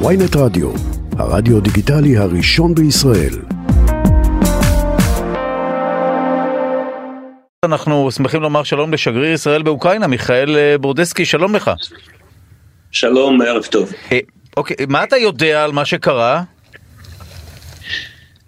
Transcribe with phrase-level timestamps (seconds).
[0.00, 0.70] ויינט רדיו,
[1.18, 3.34] הרדיו דיגיטלי הראשון בישראל.
[7.64, 11.70] אנחנו שמחים לומר שלום לשגריר ישראל באוקראינה, מיכאל אה, ברודסקי, שלום לך.
[12.90, 13.92] שלום, ערב טוב.
[14.12, 14.18] אה,
[14.56, 16.42] אוקיי, מה אתה יודע על מה שקרה?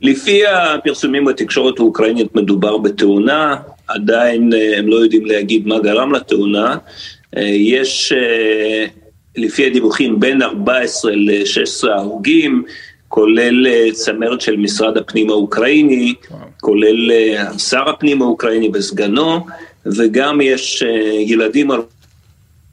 [0.03, 3.57] לפי הפרסומים בתקשורת האוקראינית מדובר בתאונה,
[3.89, 6.77] עדיין אה, הם לא יודעים להגיד מה גרם לתאונה.
[7.43, 8.13] יש
[9.37, 12.63] לפי הדיווחים בין 14 ל-16 הרוגים,
[13.09, 16.15] כולל צמרת של משרד הפנים האוקראיני,
[16.61, 17.11] כולל
[17.59, 19.47] שר הפנים האוקראיני וסגנו,
[19.87, 20.85] וגם יש
[21.21, 21.71] ילדים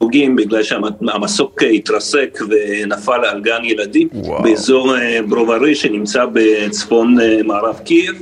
[0.02, 4.44] הרוגים בגלל שהמסוק התרסק ונפל על גן ילדים וואו.
[4.44, 4.96] באזור
[5.30, 8.22] ברוברי שנמצא בצפון מערב קייב.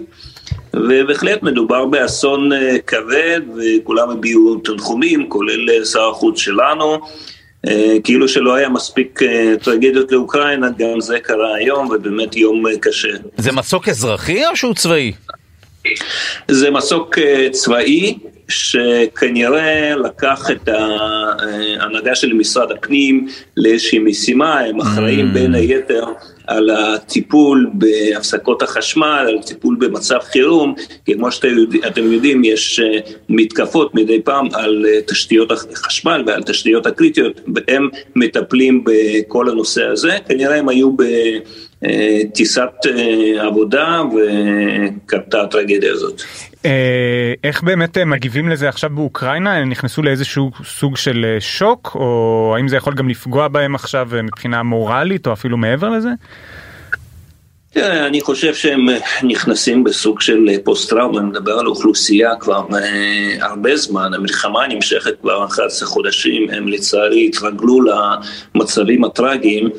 [0.73, 2.49] ובהחלט מדובר באסון
[2.87, 6.97] כבד וכולם הביעו תנחומים, כולל שר החוץ שלנו.
[7.67, 12.71] אה, כאילו שלא היה מספיק אה, טרגדיות לאוקראינה, גם זה קרה היום, ובאמת יום אה,
[12.79, 13.09] קשה.
[13.37, 15.11] זה מסוק אזרחי או שהוא צבאי?
[16.47, 17.17] זה מסוק
[17.51, 25.33] צבאי, שכנראה לקח את ההנהגה של משרד הפנים לאיזושהי משימה, הם אחראים mm.
[25.33, 26.05] בין היתר
[26.47, 30.75] על הטיפול בהפסקות החשמל, על טיפול במצב חירום,
[31.05, 36.85] כי כמו שאתם יודעים יש אה, מתקפות מדי פעם על אה, תשתיות החשמל ועל תשתיות
[36.85, 46.21] הקריטיות, והם מטפלים בכל הנושא הזה, כנראה הם היו בטיסת אה, עבודה וקרתה הטרגדיה הזאת.
[47.43, 49.57] איך באמת מגיבים לזה עכשיו באוקראינה?
[49.57, 54.63] הם נכנסו לאיזשהו סוג של שוק, או האם זה יכול גם לפגוע בהם עכשיו מבחינה
[54.63, 56.09] מורלית, או אפילו מעבר לזה?
[57.73, 58.85] תראה, אני חושב שהם
[59.23, 62.65] נכנסים בסוג של פוסט-טראומה, אני מדבר על אוכלוסייה כבר
[63.41, 67.79] הרבה זמן, המלחמה נמשכת כבר 11 חודשים, הם לצערי התרגלו
[68.55, 69.69] למצבים הטראגיים,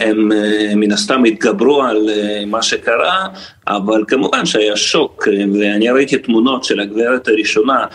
[0.00, 0.30] הם
[0.76, 2.08] מן הסתם התגברו על
[2.46, 3.26] מה שקרה,
[3.68, 5.28] אבל כמובן שהיה שוק,
[5.60, 7.86] ואני ראיתי תמונות של הגברת הראשונה,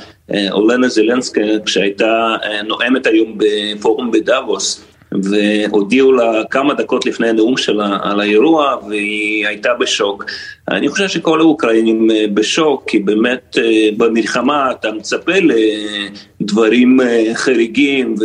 [0.52, 2.36] אולנה זלנסקה, כשהייתה
[2.68, 4.86] נואמת היום בפורום בדאבוס,
[5.24, 10.26] והודיעו לה כמה דקות לפני הנאום שלה על האירוע והיא הייתה בשוק.
[10.72, 15.32] אני חושב שכל האוקראינים אה, בשוק, כי באמת אה, במלחמה אתה מצפה
[16.42, 18.16] לדברים אה, חריגים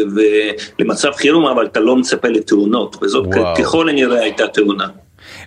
[0.78, 3.56] ולמצב חירום, אבל אתה לא מצפה לתאונות, וזאת וואו.
[3.56, 4.86] ככל הנראה הייתה תאונה.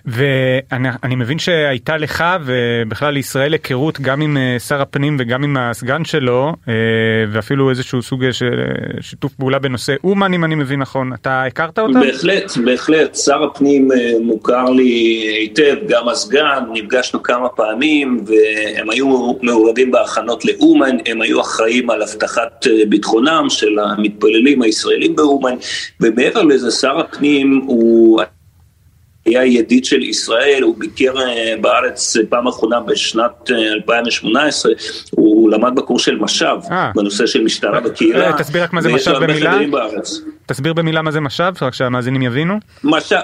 [0.06, 6.04] ואני מבין שהייתה לך ובכלל לישראל היכרות גם עם אה, שר הפנים וגם עם הסגן
[6.04, 6.74] שלו אה,
[7.32, 11.78] ואפילו איזשהו סוג של אה, שיתוף פעולה בנושא אומן אם אני מבין נכון אתה הכרת
[11.78, 12.00] אותם?
[12.00, 13.88] בהחלט בהחלט שר הפנים
[14.20, 14.88] מוכר לי
[15.40, 22.02] היטב גם הסגן נפגשנו כמה פעמים והם היו מעורבים בהכנות לאומן הם היו אחראים על
[22.02, 25.54] הבטחת ביטחונם של המתפללים הישראלים באומן
[26.00, 28.20] ומעבר לזה שר הפנים הוא
[29.30, 34.76] היה ידיד של ישראל, הוא ביקר אה, בארץ פעם אחרונה בשנת 2018, אה,
[35.10, 36.90] הוא למד בקורס של מש"ב, אה.
[36.94, 38.32] בנושא של משטרה בקהילה.
[38.38, 39.58] תסביר רק מה זה מש"ב במילה.
[40.46, 42.58] תסביר במילה מה זה מש"ב, רק שהמאזינים יבינו.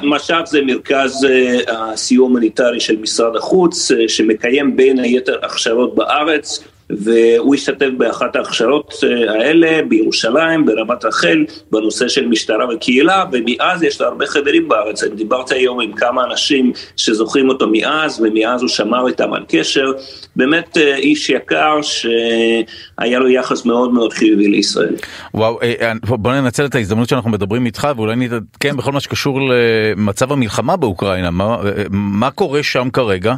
[0.02, 1.26] מש"ב זה מרכז
[1.68, 6.64] הסיוע הומניטרי של משרד החוץ, שמקיים בין היתר הכשרות בארץ.
[6.90, 14.00] והוא השתתף באחת ההכשרות אה, האלה בירושלים, ברמת רחל, בנושא של משטרה וקהילה, ומאז יש
[14.00, 15.04] לו הרבה חברים בארץ.
[15.04, 19.92] אני דיברתי היום עם כמה אנשים שזוכרים אותו מאז, ומאז הוא שמר איתם על קשר.
[20.36, 24.94] באמת אה, איש יקר שהיה לו יחס מאוד מאוד חיובי לישראל.
[25.34, 30.32] וואו, אה, בוא ננצל את ההזדמנות שאנחנו מדברים איתך, ואולי נתעדכן בכל מה שקשור למצב
[30.32, 31.30] המלחמה באוקראינה.
[31.30, 31.56] מה,
[31.90, 33.34] מה קורה שם כרגע?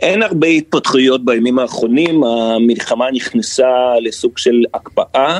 [0.00, 5.38] אין הרבה התפתחויות בימים האחרונים, המלחמה נכנסה לסוג של הקפאה,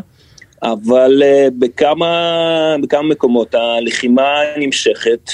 [0.62, 4.28] אבל אה, בכמה, בכמה מקומות הלחימה
[4.58, 5.30] נמשכת.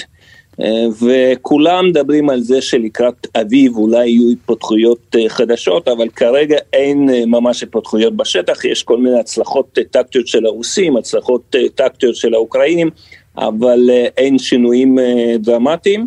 [0.61, 7.09] אה, וכולם מדברים על זה שלקראת אביב אולי יהיו התפתחויות אה, חדשות, אבל כרגע אין
[7.27, 12.91] ממש התפתחויות בשטח, יש כל מיני הצלחות טקטיות של הרוסים, הצלחות טקטיות של האוקראינים,
[13.39, 14.99] אבל אין שינויים
[15.39, 16.07] דרמטיים.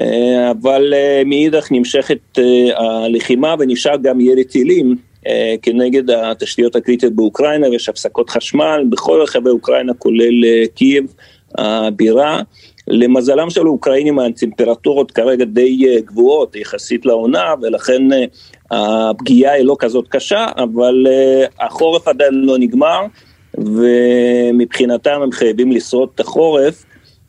[0.00, 4.96] אה, אבל אה, מאידך נמשכת אה, הלחימה ונשאר גם ירי טילים
[5.62, 11.14] כנגד התשתיות הקריטיות באוקראינה ויש הפסקות חשמל בכל רחבי אוקראינה כולל קייב
[11.58, 12.40] הבירה.
[12.88, 18.02] למזלם של האוקראינים הטמפרטורות כרגע די גבוהות יחסית לעונה ולכן
[18.70, 21.06] הפגיעה היא לא כזאת קשה אבל
[21.60, 23.00] החורף עדיין לא נגמר
[23.58, 26.84] ומבחינתם הם חייבים לשרוד את החורף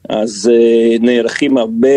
[0.09, 1.87] אז uh, נערכים הרבה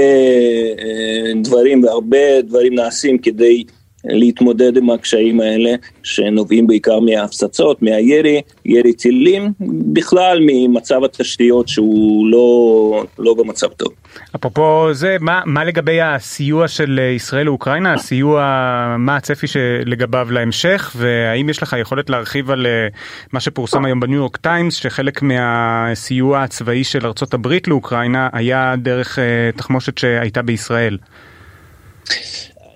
[0.77, 3.65] uh, דברים והרבה דברים נעשים כדי
[4.05, 5.71] להתמודד עם הקשיים האלה
[6.03, 9.53] שנובעים בעיקר מההפצצות, מהירי, ירי טילים,
[9.93, 13.93] בכלל ממצב התשתיות שהוא לא, לא במצב טוב.
[14.37, 18.43] אפרופו זה, מה, מה לגבי הסיוע של ישראל לאוקראינה, הסיוע,
[18.99, 19.47] מה הצפי
[19.87, 22.89] לגביו להמשך, והאם יש לך יכולת להרחיב על אה,
[23.33, 29.19] מה שפורסם היום בניו יורק טיימס, שחלק מהסיוע הצבאי של ארצות הברית לאוקראינה היה דרך
[29.19, 30.99] אה, תחמושת שהייתה בישראל?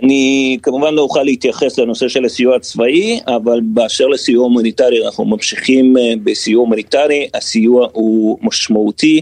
[0.03, 5.97] אני כמובן לא אוכל להתייחס לנושא של הסיוע הצבאי, אבל באשר לסיוע הומניטרי אנחנו ממשיכים
[5.97, 9.21] אה, בסיוע הומניטרי, הסיוע הוא משמעותי,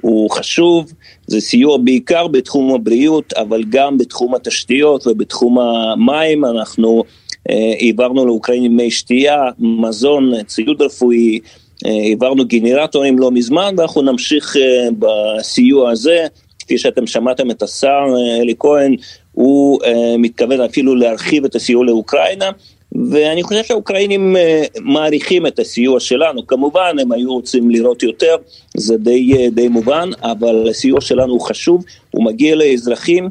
[0.00, 0.92] הוא חשוב,
[1.26, 7.04] זה סיוע בעיקר בתחום הבריאות, אבל גם בתחום התשתיות ובתחום המים, אנחנו
[7.50, 11.38] אה, העברנו לאוקראינים מי שתייה, מזון, ציוד רפואי,
[11.86, 14.56] אה, העברנו גנרטורים לא מזמן, ואנחנו נמשיך
[14.98, 16.26] בסיוע הזה.
[16.58, 18.04] כפי שאתם שמעתם את השר
[18.40, 18.96] אלי כהן,
[19.32, 19.86] הוא uh,
[20.18, 22.50] מתכוון אפילו להרחיב את הסיוע לאוקראינה,
[23.10, 28.36] ואני חושב שהאוקראינים uh, מעריכים את הסיוע שלנו, כמובן הם היו רוצים לראות יותר,
[28.76, 33.28] זה די, uh, די מובן, אבל הסיוע שלנו הוא חשוב, הוא מגיע לאזרחים.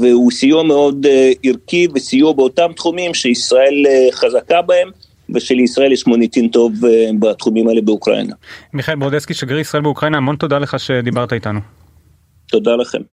[0.00, 1.06] והוא סיוע מאוד
[1.42, 4.90] ערכי וסיוע באותם תחומים שישראל חזקה בהם.
[5.34, 6.72] ושלישראל יש מוניטין טוב
[7.18, 8.34] בתחומים האלה באוקראינה.
[8.72, 11.60] מיכאל ברודסקי, שגריר ישראל באוקראינה, המון תודה לך שדיברת איתנו.
[12.46, 12.98] תודה לכם.